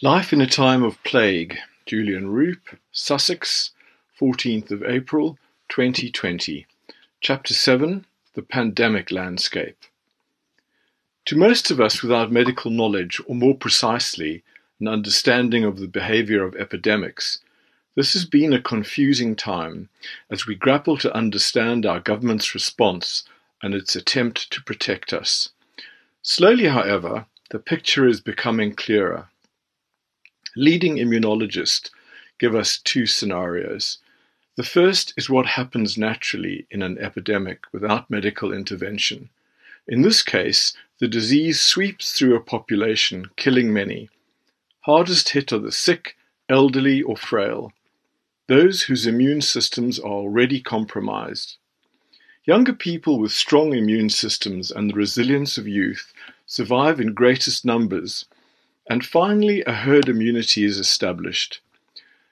Life 0.00 0.32
in 0.32 0.40
a 0.40 0.46
Time 0.46 0.84
of 0.84 1.02
Plague, 1.02 1.58
Julian 1.84 2.28
Roup, 2.28 2.78
Sussex, 2.92 3.72
14th 4.20 4.70
of 4.70 4.84
April, 4.84 5.36
2020. 5.70 6.68
Chapter 7.20 7.52
7 7.52 8.06
The 8.34 8.42
Pandemic 8.42 9.10
Landscape. 9.10 9.76
To 11.24 11.36
most 11.36 11.72
of 11.72 11.80
us 11.80 12.00
without 12.00 12.30
medical 12.30 12.70
knowledge, 12.70 13.20
or 13.26 13.34
more 13.34 13.56
precisely, 13.56 14.44
an 14.78 14.86
understanding 14.86 15.64
of 15.64 15.80
the 15.80 15.88
behavior 15.88 16.44
of 16.44 16.54
epidemics, 16.54 17.40
this 17.96 18.12
has 18.12 18.24
been 18.24 18.52
a 18.52 18.62
confusing 18.62 19.34
time 19.34 19.88
as 20.30 20.46
we 20.46 20.54
grapple 20.54 20.96
to 20.98 21.12
understand 21.12 21.84
our 21.84 21.98
government's 21.98 22.54
response 22.54 23.24
and 23.64 23.74
its 23.74 23.96
attempt 23.96 24.48
to 24.52 24.62
protect 24.62 25.12
us. 25.12 25.48
Slowly, 26.22 26.68
however, 26.68 27.26
the 27.50 27.58
picture 27.58 28.06
is 28.06 28.20
becoming 28.20 28.76
clearer. 28.76 29.26
Leading 30.60 30.96
immunologists 30.96 31.88
give 32.40 32.52
us 32.52 32.78
two 32.78 33.06
scenarios. 33.06 33.98
The 34.56 34.64
first 34.64 35.14
is 35.16 35.30
what 35.30 35.46
happens 35.46 35.96
naturally 35.96 36.66
in 36.68 36.82
an 36.82 36.98
epidemic 36.98 37.60
without 37.72 38.10
medical 38.10 38.52
intervention. 38.52 39.30
In 39.86 40.02
this 40.02 40.20
case, 40.20 40.76
the 40.98 41.06
disease 41.06 41.60
sweeps 41.60 42.10
through 42.12 42.34
a 42.34 42.40
population, 42.40 43.26
killing 43.36 43.72
many. 43.72 44.08
Hardest 44.80 45.28
hit 45.28 45.52
are 45.52 45.60
the 45.60 45.70
sick, 45.70 46.16
elderly, 46.48 47.02
or 47.02 47.16
frail, 47.16 47.72
those 48.48 48.82
whose 48.82 49.06
immune 49.06 49.42
systems 49.42 50.00
are 50.00 50.10
already 50.10 50.60
compromised. 50.60 51.56
Younger 52.46 52.72
people 52.72 53.20
with 53.20 53.30
strong 53.30 53.74
immune 53.74 54.10
systems 54.10 54.72
and 54.72 54.90
the 54.90 54.96
resilience 54.96 55.56
of 55.56 55.68
youth 55.68 56.12
survive 56.46 56.98
in 56.98 57.14
greatest 57.14 57.64
numbers 57.64 58.24
and 58.90 59.04
finally, 59.04 59.62
a 59.64 59.72
herd 59.72 60.08
immunity 60.08 60.64
is 60.64 60.78
established. 60.78 61.60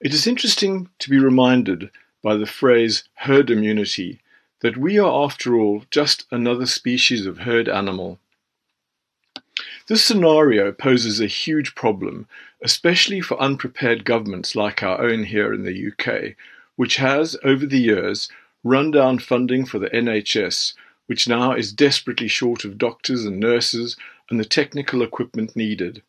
It 0.00 0.14
is 0.14 0.26
interesting 0.26 0.88
to 0.98 1.10
be 1.10 1.18
reminded 1.18 1.90
by 2.22 2.36
the 2.36 2.46
phrase 2.46 3.04
herd 3.14 3.50
immunity 3.50 4.20
that 4.60 4.78
we 4.78 4.98
are, 4.98 5.24
after 5.24 5.54
all, 5.54 5.84
just 5.90 6.24
another 6.30 6.64
species 6.64 7.26
of 7.26 7.38
herd 7.40 7.68
animal. 7.68 8.18
This 9.88 10.02
scenario 10.02 10.72
poses 10.72 11.20
a 11.20 11.26
huge 11.26 11.74
problem, 11.74 12.26
especially 12.62 13.20
for 13.20 13.40
unprepared 13.40 14.06
governments 14.06 14.56
like 14.56 14.82
our 14.82 15.02
own 15.02 15.24
here 15.24 15.52
in 15.52 15.64
the 15.64 15.92
UK, 15.92 16.34
which 16.76 16.96
has, 16.96 17.36
over 17.44 17.66
the 17.66 17.80
years, 17.80 18.30
run 18.64 18.90
down 18.90 19.18
funding 19.18 19.66
for 19.66 19.78
the 19.78 19.90
NHS, 19.90 20.72
which 21.06 21.28
now 21.28 21.52
is 21.52 21.72
desperately 21.72 22.28
short 22.28 22.64
of 22.64 22.78
doctors 22.78 23.26
and 23.26 23.38
nurses 23.38 23.96
and 24.30 24.40
the 24.40 24.44
technical 24.44 25.02
equipment 25.02 25.54
needed 25.54 26.02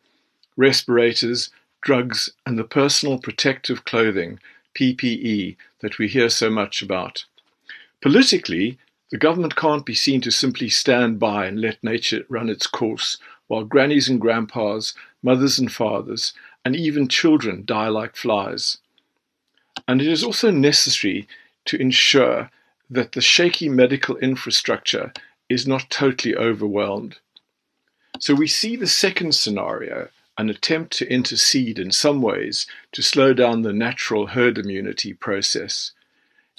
respirators, 0.57 1.49
drugs, 1.81 2.31
and 2.45 2.57
the 2.57 2.63
personal 2.63 3.17
protective 3.17 3.85
clothing, 3.85 4.39
PPE, 4.75 5.55
that 5.81 5.97
we 5.97 6.07
hear 6.07 6.29
so 6.29 6.49
much 6.49 6.81
about. 6.81 7.25
Politically, 8.01 8.77
the 9.11 9.17
government 9.17 9.55
can't 9.55 9.85
be 9.85 9.95
seen 9.95 10.21
to 10.21 10.31
simply 10.31 10.69
stand 10.69 11.19
by 11.19 11.45
and 11.45 11.59
let 11.59 11.83
nature 11.83 12.25
run 12.29 12.49
its 12.49 12.67
course 12.67 13.17
while 13.47 13.63
grannies 13.63 14.07
and 14.07 14.21
grandpas, 14.21 14.93
mothers 15.23 15.57
and 15.57 15.71
fathers, 15.71 16.33
and 16.63 16.75
even 16.75 17.07
children 17.07 17.63
die 17.65 17.87
like 17.87 18.15
flies. 18.15 18.77
And 19.87 20.01
it 20.01 20.07
is 20.07 20.23
also 20.23 20.51
necessary 20.51 21.27
to 21.65 21.81
ensure 21.81 22.51
that 22.89 23.13
the 23.13 23.21
shaky 23.21 23.69
medical 23.69 24.17
infrastructure 24.17 25.11
is 25.49 25.67
not 25.67 25.89
totally 25.89 26.35
overwhelmed. 26.35 27.17
So 28.19 28.35
we 28.35 28.47
see 28.47 28.75
the 28.75 28.87
second 28.87 29.33
scenario 29.33 30.09
an 30.39 30.49
attempt 30.49 30.93
to 30.93 31.11
intercede 31.11 31.77
in 31.77 31.91
some 31.91 32.21
ways 32.21 32.65
to 32.93 33.01
slow 33.01 33.33
down 33.33 33.61
the 33.61 33.73
natural 33.73 34.27
herd 34.27 34.57
immunity 34.57 35.13
process. 35.13 35.91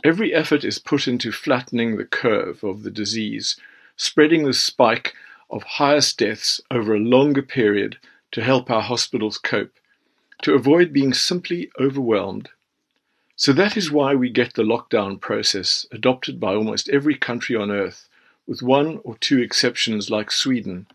Every 0.04 0.34
effort 0.34 0.64
is 0.64 0.78
put 0.78 1.08
into 1.08 1.32
flattening 1.32 1.96
the 1.96 2.04
curve 2.04 2.62
of 2.62 2.82
the 2.82 2.90
disease, 2.90 3.56
spreading 3.96 4.44
the 4.44 4.52
spike 4.52 5.14
of 5.48 5.62
highest 5.62 6.18
deaths 6.18 6.60
over 6.70 6.94
a 6.94 7.00
longer 7.00 7.40
period 7.40 7.96
to 8.32 8.42
help 8.42 8.70
our 8.70 8.82
hospitals 8.82 9.38
cope, 9.38 9.72
to 10.42 10.52
avoid 10.52 10.92
being 10.92 11.14
simply 11.14 11.70
overwhelmed. 11.80 12.50
So 13.34 13.54
that 13.54 13.78
is 13.78 13.90
why 13.90 14.14
we 14.14 14.28
get 14.28 14.52
the 14.52 14.62
lockdown 14.62 15.18
process 15.18 15.86
adopted 15.90 16.38
by 16.38 16.54
almost 16.54 16.90
every 16.90 17.16
country 17.16 17.56
on 17.56 17.70
earth, 17.70 18.10
with 18.46 18.60
one 18.60 19.00
or 19.04 19.16
two 19.16 19.38
exceptions 19.38 20.10
like 20.10 20.30
Sweden. 20.30 20.86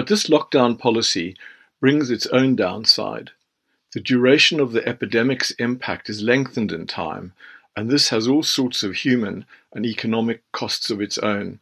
But 0.00 0.06
this 0.06 0.28
lockdown 0.28 0.78
policy 0.78 1.36
brings 1.78 2.10
its 2.10 2.24
own 2.28 2.56
downside. 2.56 3.32
The 3.92 4.00
duration 4.00 4.58
of 4.58 4.72
the 4.72 4.80
epidemic's 4.88 5.50
impact 5.58 6.08
is 6.08 6.22
lengthened 6.22 6.72
in 6.72 6.86
time, 6.86 7.34
and 7.76 7.90
this 7.90 8.08
has 8.08 8.26
all 8.26 8.42
sorts 8.42 8.82
of 8.82 8.94
human 8.94 9.44
and 9.74 9.84
economic 9.84 10.40
costs 10.52 10.90
of 10.90 11.02
its 11.02 11.18
own. 11.18 11.60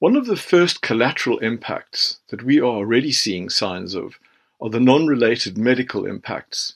One 0.00 0.16
of 0.16 0.26
the 0.26 0.36
first 0.36 0.82
collateral 0.82 1.38
impacts 1.38 2.20
that 2.28 2.42
we 2.42 2.60
are 2.60 2.64
already 2.64 3.10
seeing 3.10 3.48
signs 3.48 3.94
of 3.94 4.18
are 4.60 4.68
the 4.68 4.78
non 4.78 5.06
related 5.06 5.56
medical 5.56 6.04
impacts. 6.04 6.74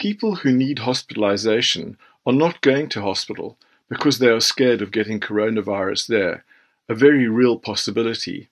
People 0.00 0.34
who 0.34 0.50
need 0.50 0.80
hospitalization 0.80 1.96
are 2.26 2.32
not 2.32 2.60
going 2.60 2.88
to 2.88 3.02
hospital 3.02 3.56
because 3.88 4.18
they 4.18 4.30
are 4.30 4.40
scared 4.40 4.82
of 4.82 4.90
getting 4.90 5.20
coronavirus 5.20 6.08
there, 6.08 6.44
a 6.88 6.94
very 6.96 7.28
real 7.28 7.56
possibility 7.56 8.48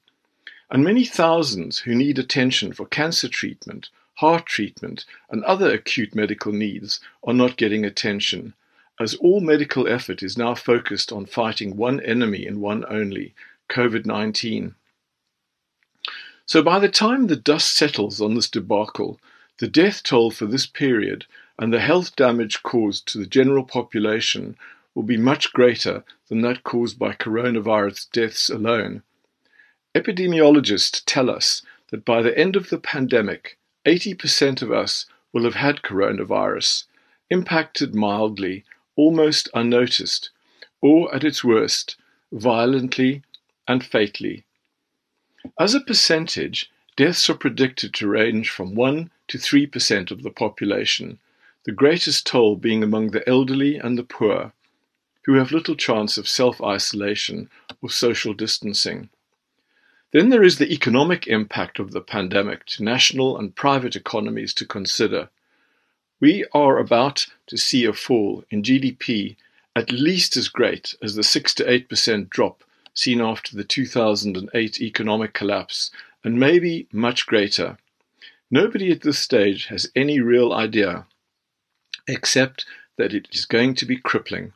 and 0.74 0.82
many 0.82 1.04
thousands 1.04 1.78
who 1.78 1.94
need 1.94 2.18
attention 2.18 2.72
for 2.72 2.84
cancer 2.84 3.28
treatment, 3.28 3.90
heart 4.14 4.44
treatment, 4.44 5.04
and 5.30 5.44
other 5.44 5.70
acute 5.70 6.16
medical 6.16 6.50
needs 6.52 6.98
are 7.22 7.32
not 7.32 7.56
getting 7.56 7.84
attention, 7.84 8.54
as 8.98 9.14
all 9.14 9.40
medical 9.40 9.86
effort 9.86 10.20
is 10.20 10.36
now 10.36 10.52
focused 10.52 11.12
on 11.12 11.26
fighting 11.26 11.76
one 11.76 12.00
enemy 12.00 12.44
and 12.44 12.60
one 12.60 12.84
only 12.88 13.36
COVID 13.68 14.04
19. 14.04 14.74
So 16.44 16.60
by 16.60 16.80
the 16.80 16.88
time 16.88 17.28
the 17.28 17.36
dust 17.36 17.72
settles 17.72 18.20
on 18.20 18.34
this 18.34 18.50
debacle, 18.50 19.20
the 19.58 19.68
death 19.68 20.02
toll 20.02 20.32
for 20.32 20.46
this 20.46 20.66
period 20.66 21.24
and 21.56 21.72
the 21.72 21.78
health 21.78 22.16
damage 22.16 22.64
caused 22.64 23.06
to 23.12 23.18
the 23.18 23.26
general 23.26 23.62
population 23.62 24.56
will 24.92 25.04
be 25.04 25.16
much 25.16 25.52
greater 25.52 26.02
than 26.26 26.40
that 26.40 26.64
caused 26.64 26.98
by 26.98 27.12
coronavirus 27.12 28.10
deaths 28.10 28.50
alone. 28.50 29.04
Epidemiologists 29.94 31.02
tell 31.06 31.30
us 31.30 31.62
that 31.90 32.04
by 32.04 32.20
the 32.20 32.36
end 32.36 32.56
of 32.56 32.68
the 32.68 32.78
pandemic, 32.78 33.56
80% 33.86 34.60
of 34.60 34.72
us 34.72 35.06
will 35.32 35.44
have 35.44 35.54
had 35.54 35.82
coronavirus, 35.82 36.84
impacted 37.30 37.94
mildly, 37.94 38.64
almost 38.96 39.48
unnoticed, 39.54 40.30
or 40.80 41.14
at 41.14 41.22
its 41.22 41.44
worst, 41.44 41.96
violently 42.32 43.22
and 43.68 43.84
fatally. 43.84 44.44
As 45.60 45.74
a 45.74 45.80
percentage, 45.80 46.70
deaths 46.96 47.30
are 47.30 47.34
predicted 47.34 47.94
to 47.94 48.08
range 48.08 48.50
from 48.50 48.74
1 48.74 49.10
to 49.28 49.38
3% 49.38 50.10
of 50.10 50.24
the 50.24 50.30
population, 50.30 51.20
the 51.64 51.72
greatest 51.72 52.26
toll 52.26 52.56
being 52.56 52.82
among 52.82 53.12
the 53.12 53.26
elderly 53.28 53.76
and 53.76 53.96
the 53.96 54.02
poor, 54.02 54.52
who 55.24 55.34
have 55.34 55.52
little 55.52 55.76
chance 55.76 56.18
of 56.18 56.28
self 56.28 56.60
isolation 56.60 57.48
or 57.80 57.90
social 57.90 58.34
distancing. 58.34 59.08
Then 60.14 60.28
there 60.28 60.44
is 60.44 60.58
the 60.58 60.72
economic 60.72 61.26
impact 61.26 61.80
of 61.80 61.90
the 61.90 62.00
pandemic 62.00 62.66
to 62.66 62.84
national 62.84 63.36
and 63.36 63.52
private 63.52 63.96
economies 63.96 64.54
to 64.54 64.64
consider. 64.64 65.28
We 66.20 66.46
are 66.54 66.78
about 66.78 67.26
to 67.48 67.58
see 67.58 67.84
a 67.84 67.92
fall 67.92 68.44
in 68.48 68.62
GDP 68.62 69.34
at 69.74 69.90
least 69.90 70.36
as 70.36 70.46
great 70.46 70.94
as 71.02 71.16
the 71.16 71.24
6 71.24 71.54
to 71.54 71.64
8% 71.64 72.30
drop 72.30 72.62
seen 72.94 73.20
after 73.20 73.56
the 73.56 73.64
2008 73.64 74.80
economic 74.80 75.34
collapse, 75.34 75.90
and 76.22 76.38
maybe 76.38 76.86
much 76.92 77.26
greater. 77.26 77.76
Nobody 78.52 78.92
at 78.92 79.00
this 79.00 79.18
stage 79.18 79.66
has 79.66 79.90
any 79.96 80.20
real 80.20 80.52
idea, 80.52 81.06
except 82.06 82.66
that 82.98 83.12
it 83.12 83.26
is 83.32 83.46
going 83.46 83.74
to 83.74 83.84
be 83.84 83.96
crippling. 83.96 84.52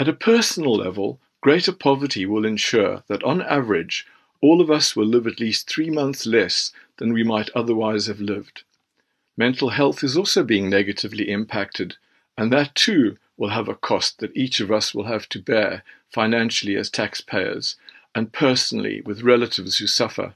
At 0.00 0.08
a 0.08 0.12
personal 0.12 0.74
level, 0.74 1.20
greater 1.40 1.70
poverty 1.70 2.26
will 2.26 2.44
ensure 2.44 3.04
that 3.06 3.22
on 3.22 3.40
average, 3.40 4.04
all 4.40 4.60
of 4.60 4.70
us 4.70 4.94
will 4.94 5.06
live 5.06 5.26
at 5.26 5.40
least 5.40 5.68
three 5.68 5.90
months 5.90 6.26
less 6.26 6.72
than 6.98 7.12
we 7.12 7.24
might 7.24 7.50
otherwise 7.54 8.06
have 8.06 8.20
lived. 8.20 8.62
Mental 9.36 9.70
health 9.70 10.02
is 10.02 10.16
also 10.16 10.42
being 10.42 10.68
negatively 10.68 11.30
impacted, 11.30 11.96
and 12.36 12.52
that 12.52 12.74
too 12.74 13.16
will 13.36 13.50
have 13.50 13.68
a 13.68 13.74
cost 13.74 14.18
that 14.18 14.36
each 14.36 14.60
of 14.60 14.70
us 14.70 14.94
will 14.94 15.04
have 15.04 15.28
to 15.28 15.40
bear 15.40 15.82
financially 16.12 16.76
as 16.76 16.90
taxpayers 16.90 17.76
and 18.14 18.32
personally 18.32 19.00
with 19.02 19.22
relatives 19.22 19.78
who 19.78 19.86
suffer. 19.86 20.34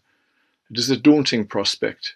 It 0.70 0.78
is 0.78 0.90
a 0.90 0.96
daunting 0.96 1.46
prospect. 1.46 2.14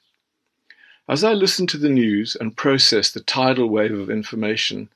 As 1.08 1.22
I 1.22 1.32
listen 1.32 1.66
to 1.68 1.78
the 1.78 1.88
news 1.88 2.36
and 2.36 2.56
process 2.56 3.10
the 3.10 3.20
tidal 3.20 3.68
wave 3.68 3.98
of 3.98 4.10
information, 4.10 4.88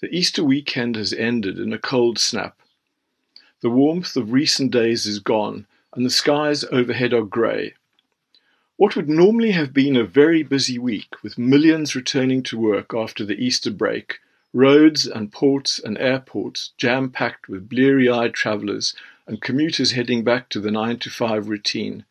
the 0.00 0.14
Easter 0.14 0.44
weekend 0.44 0.96
has 0.96 1.12
ended 1.12 1.58
in 1.58 1.72
a 1.72 1.78
cold 1.78 2.18
snap. 2.18 2.58
The 3.62 3.70
warmth 3.70 4.16
of 4.16 4.32
recent 4.32 4.70
days 4.70 5.06
is 5.06 5.18
gone, 5.18 5.66
and 5.96 6.04
the 6.04 6.10
skies 6.10 6.62
overhead 6.70 7.14
are 7.14 7.22
grey. 7.22 7.72
What 8.76 8.94
would 8.94 9.08
normally 9.08 9.52
have 9.52 9.72
been 9.72 9.96
a 9.96 10.04
very 10.04 10.42
busy 10.42 10.78
week, 10.78 11.22
with 11.22 11.38
millions 11.38 11.96
returning 11.96 12.42
to 12.44 12.58
work 12.58 12.92
after 12.94 13.24
the 13.24 13.42
Easter 13.42 13.70
break, 13.70 14.18
roads 14.52 15.06
and 15.06 15.32
ports 15.32 15.78
and 15.78 15.96
airports 15.96 16.72
jam 16.76 17.10
packed 17.10 17.48
with 17.48 17.70
bleary 17.70 18.10
eyed 18.10 18.34
travellers 18.34 18.94
and 19.26 19.40
commuters 19.40 19.92
heading 19.92 20.22
back 20.22 20.50
to 20.50 20.60
the 20.60 20.70
9 20.70 20.98
to 20.98 21.08
5 21.08 21.48
routine, 21.48 22.04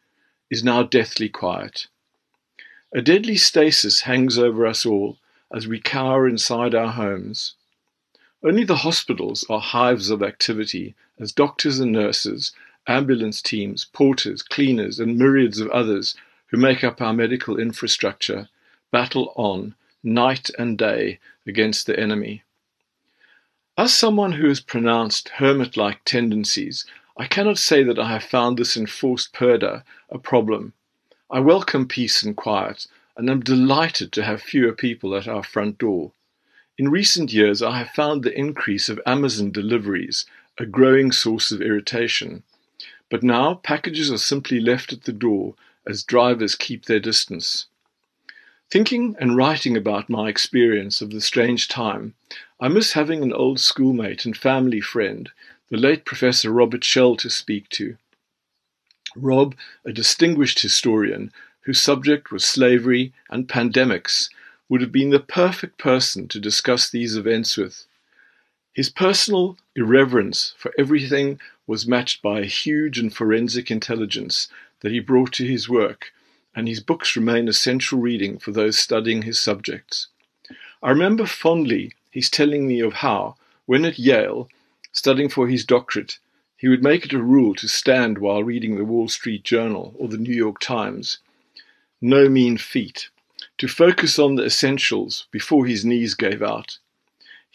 is 0.49 0.63
now 0.63 0.81
deathly 0.81 1.29
quiet. 1.29 1.85
A 2.91 3.03
deadly 3.03 3.37
stasis 3.37 4.01
hangs 4.01 4.39
over 4.39 4.65
us 4.65 4.83
all 4.83 5.17
as 5.53 5.67
we 5.67 5.79
cower 5.79 6.27
inside 6.27 6.73
our 6.73 6.93
homes. 6.93 7.53
Only 8.43 8.63
the 8.63 8.77
hospitals 8.77 9.45
are 9.47 9.59
hives 9.59 10.09
of 10.09 10.23
activity 10.23 10.95
as 11.19 11.31
doctors 11.31 11.79
and 11.79 11.91
nurses, 11.91 12.51
ambulance 12.87 13.41
teams, 13.41 13.85
porters, 13.85 14.41
cleaners, 14.41 14.99
and 14.99 15.17
myriads 15.17 15.59
of 15.59 15.69
others 15.69 16.15
who 16.47 16.57
make 16.57 16.83
up 16.83 17.01
our 17.01 17.13
medical 17.13 17.57
infrastructure 17.57 18.47
battle 18.91 19.33
on 19.35 19.75
night 20.03 20.49
and 20.59 20.77
day 20.77 21.19
against 21.47 21.87
the 21.87 21.99
enemy. 21.99 22.43
As 23.77 23.93
someone 23.93 24.33
who 24.33 24.47
has 24.47 24.59
pronounced 24.59 25.29
hermit 25.29 25.75
like 25.75 26.05
tendencies, 26.05 26.85
I 27.17 27.27
cannot 27.27 27.57
say 27.57 27.83
that 27.83 27.99
I 27.99 28.09
have 28.09 28.23
found 28.23 28.57
this 28.57 28.77
enforced 28.77 29.33
purdah 29.33 29.83
a 30.09 30.19
problem. 30.19 30.73
I 31.29 31.39
welcome 31.39 31.87
peace 31.87 32.23
and 32.23 32.35
quiet, 32.35 32.87
and 33.17 33.29
am 33.29 33.39
delighted 33.39 34.11
to 34.13 34.23
have 34.23 34.41
fewer 34.41 34.71
people 34.71 35.15
at 35.15 35.27
our 35.27 35.43
front 35.43 35.77
door. 35.77 36.11
In 36.77 36.89
recent 36.89 37.33
years, 37.33 37.61
I 37.61 37.77
have 37.79 37.89
found 37.89 38.23
the 38.23 38.37
increase 38.37 38.89
of 38.89 39.01
Amazon 39.05 39.51
deliveries 39.51 40.25
a 40.57 40.65
growing 40.65 41.11
source 41.11 41.51
of 41.51 41.61
irritation. 41.61 42.43
But 43.09 43.23
now 43.23 43.55
packages 43.55 44.11
are 44.11 44.17
simply 44.17 44.59
left 44.59 44.91
at 44.91 45.03
the 45.03 45.13
door 45.13 45.55
as 45.85 46.03
drivers 46.03 46.55
keep 46.55 46.85
their 46.85 46.99
distance. 46.99 47.67
Thinking 48.71 49.15
and 49.19 49.37
writing 49.37 49.77
about 49.77 50.09
my 50.09 50.27
experience 50.27 51.01
of 51.01 51.11
the 51.11 51.21
strange 51.21 51.67
time, 51.67 52.15
I 52.59 52.67
miss 52.67 52.93
having 52.93 53.21
an 53.21 53.31
old 53.31 53.59
schoolmate 53.59 54.25
and 54.25 54.35
family 54.35 54.81
friend, 54.81 55.29
the 55.69 55.77
late 55.77 56.03
Professor 56.03 56.51
Robert 56.51 56.83
Shell, 56.83 57.17
to 57.17 57.29
speak 57.29 57.69
to. 57.69 57.97
Rob, 59.15 59.55
a 59.85 59.93
distinguished 59.93 60.59
historian 60.59 61.31
whose 61.61 61.81
subject 61.81 62.31
was 62.31 62.43
slavery 62.43 63.13
and 63.29 63.47
pandemics, 63.47 64.29
would 64.67 64.81
have 64.81 64.91
been 64.91 65.11
the 65.11 65.19
perfect 65.19 65.77
person 65.77 66.27
to 66.27 66.39
discuss 66.39 66.89
these 66.89 67.15
events 67.15 67.55
with. 67.55 67.85
His 68.73 68.89
personal 68.89 69.57
irreverence 69.75 70.53
for 70.57 70.73
everything 70.77 71.39
was 71.67 71.87
matched 71.87 72.21
by 72.21 72.39
a 72.39 72.45
huge 72.45 72.99
and 72.99 73.13
forensic 73.13 73.71
intelligence 73.71 74.47
that 74.81 74.91
he 74.91 74.99
brought 74.99 75.33
to 75.33 75.45
his 75.45 75.67
work, 75.67 76.11
and 76.55 76.67
his 76.67 76.79
books 76.79 77.15
remain 77.15 77.47
essential 77.47 77.99
reading 77.99 78.37
for 78.37 78.51
those 78.51 78.77
studying 78.77 79.23
his 79.23 79.39
subjects. 79.39 80.07
I 80.83 80.89
remember 80.89 81.25
fondly 81.25 81.93
his 82.11 82.29
telling 82.29 82.67
me 82.67 82.79
of 82.79 82.93
how, 82.93 83.35
when 83.65 83.83
at 83.85 83.99
Yale, 83.99 84.47
studying 84.91 85.29
for 85.29 85.47
his 85.47 85.65
doctorate, 85.65 86.19
he 86.55 86.67
would 86.67 86.83
make 86.83 87.05
it 87.05 87.13
a 87.13 87.21
rule 87.21 87.53
to 87.55 87.67
stand 87.67 88.17
while 88.17 88.43
reading 88.43 88.77
the 88.77 88.85
Wall 88.85 89.09
Street 89.09 89.43
Journal 89.43 89.93
or 89.97 90.07
the 90.07 90.17
New 90.17 90.33
York 90.33 90.59
Times. 90.59 91.17
No 92.01 92.29
mean 92.29 92.57
feat. 92.57 93.09
To 93.57 93.67
focus 93.67 94.19
on 94.19 94.35
the 94.35 94.45
essentials 94.45 95.27
before 95.31 95.65
his 95.65 95.83
knees 95.83 96.13
gave 96.13 96.41
out. 96.41 96.77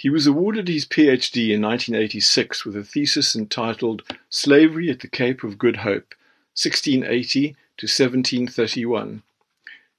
He 0.01 0.09
was 0.09 0.27
awarded 0.27 0.67
his 0.67 0.87
PhD 0.87 1.51
in 1.51 1.61
1986 1.61 2.65
with 2.65 2.75
a 2.75 2.83
thesis 2.83 3.37
entitled 3.37 4.01
Slavery 4.31 4.89
at 4.89 5.01
the 5.01 5.09
Cape 5.09 5.45
of 5.45 5.59
Good 5.59 5.77
Hope 5.77 6.15
1680 6.55 7.49
to 7.77 7.85
1731. 7.85 9.23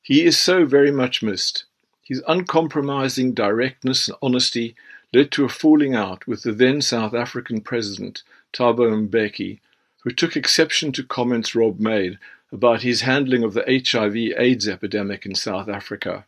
He 0.01 0.25
is 0.25 0.39
so 0.39 0.65
very 0.65 0.89
much 0.89 1.21
missed. 1.21 1.65
His 2.01 2.23
uncompromising 2.27 3.35
directness 3.35 4.07
and 4.07 4.17
honesty 4.23 4.75
led 5.13 5.29
to 5.33 5.45
a 5.45 5.49
falling 5.49 5.93
out 5.93 6.25
with 6.25 6.41
the 6.41 6.51
then 6.51 6.81
South 6.81 7.13
African 7.13 7.61
president, 7.61 8.23
Thabo 8.53 9.07
Mbeki, 9.07 9.59
who 9.99 10.09
took 10.09 10.35
exception 10.35 10.91
to 10.93 11.03
comments 11.03 11.53
Rob 11.53 11.79
made 11.79 12.17
about 12.51 12.81
his 12.81 13.01
handling 13.01 13.43
of 13.43 13.53
the 13.53 13.85
HIV 13.87 14.15
AIDS 14.15 14.67
epidemic 14.67 15.27
in 15.27 15.35
South 15.35 15.69
Africa. 15.69 16.25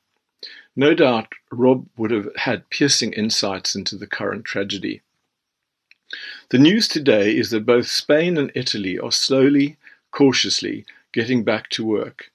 No 0.76 0.94
doubt 0.94 1.34
Rob 1.52 1.88
would 1.98 2.12
have 2.12 2.30
had 2.36 2.70
piercing 2.70 3.14
insights 3.14 3.76
into 3.76 3.96
the 3.96 4.08
current 4.08 4.46
tragedy. 4.46 5.02
The 6.50 6.60
news 6.60 6.88
today 6.88 7.36
is 7.36 7.50
that 7.52 7.66
both 7.66 7.88
Spain 7.88 8.38
and 8.38 8.52
Italy 8.54 9.00
are 9.00 9.12
slowly 9.12 9.78
cautiously 10.12 10.86
getting 11.12 11.44
back 11.44 11.70
to 11.70 11.86
work. 11.86 12.32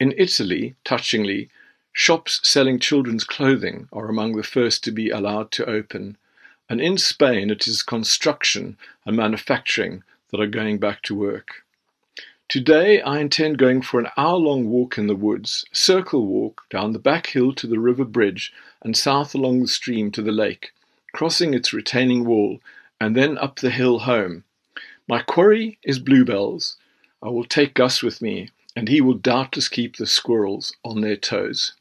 In 0.00 0.14
Italy, 0.16 0.74
touchingly, 0.84 1.48
shops 1.92 2.40
selling 2.42 2.78
children's 2.78 3.24
clothing 3.24 3.88
are 3.92 4.08
among 4.08 4.36
the 4.36 4.42
first 4.42 4.82
to 4.84 4.90
be 4.90 5.10
allowed 5.10 5.52
to 5.52 5.68
open, 5.68 6.16
and 6.68 6.80
in 6.80 6.98
Spain 6.98 7.50
it 7.50 7.68
is 7.68 7.82
construction 7.82 8.76
and 9.04 9.16
manufacturing 9.16 10.02
that 10.30 10.40
are 10.40 10.46
going 10.46 10.78
back 10.78 11.02
to 11.02 11.14
work. 11.14 11.64
Today 12.52 13.00
I 13.00 13.20
intend 13.20 13.56
going 13.56 13.80
for 13.80 13.98
an 13.98 14.08
hour 14.14 14.36
long 14.36 14.68
walk 14.68 14.98
in 14.98 15.06
the 15.06 15.16
woods, 15.16 15.64
circle 15.72 16.26
walk 16.26 16.68
down 16.68 16.92
the 16.92 16.98
back 16.98 17.28
hill 17.28 17.54
to 17.54 17.66
the 17.66 17.80
river 17.80 18.04
bridge 18.04 18.52
and 18.82 18.94
south 18.94 19.34
along 19.34 19.62
the 19.62 19.68
stream 19.68 20.10
to 20.10 20.20
the 20.20 20.32
lake, 20.32 20.74
crossing 21.14 21.54
its 21.54 21.72
retaining 21.72 22.26
wall, 22.26 22.60
and 23.00 23.16
then 23.16 23.38
up 23.38 23.60
the 23.60 23.70
hill 23.70 24.00
home. 24.00 24.44
My 25.08 25.22
quarry 25.22 25.78
is 25.82 25.98
bluebells, 25.98 26.76
I 27.22 27.30
will 27.30 27.46
take 27.46 27.72
Gus 27.72 28.02
with 28.02 28.20
me, 28.20 28.50
and 28.76 28.86
he 28.86 29.00
will 29.00 29.14
doubtless 29.14 29.70
keep 29.70 29.96
the 29.96 30.04
squirrels 30.04 30.74
on 30.84 31.00
their 31.00 31.16
toes. 31.16 31.72